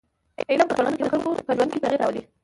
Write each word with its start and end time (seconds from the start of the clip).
علم 0.49 0.67
په 0.69 0.75
ټولنه 0.77 0.95
کي 0.97 1.03
د 1.03 1.07
خلکو 1.13 1.29
په 1.47 1.51
ژوند 1.57 1.71
کي 1.73 1.79
تغیر 1.83 1.99
راولي. 2.01 2.21